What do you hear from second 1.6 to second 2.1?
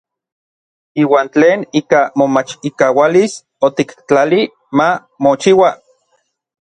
ika